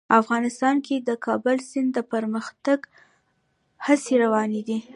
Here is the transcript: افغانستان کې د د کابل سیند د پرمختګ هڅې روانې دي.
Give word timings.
افغانستان 0.21 0.75
کې 0.85 0.95
د 1.01 1.03
د 1.09 1.11
کابل 1.25 1.57
سیند 1.69 1.89
د 1.95 1.99
پرمختګ 2.13 2.79
هڅې 3.85 4.15
روانې 4.23 4.61
دي. 4.67 4.79